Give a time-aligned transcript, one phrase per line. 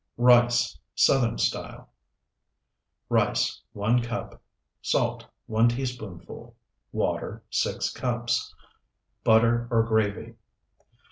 [0.17, 1.87] RICE (SOUTHERN STYLE)
[3.07, 4.41] Rice, 1 cup.
[4.81, 6.55] Salt, 1 teaspoonful.
[6.91, 8.51] Water, 6 Cups.
[9.23, 10.37] Butter or gravy.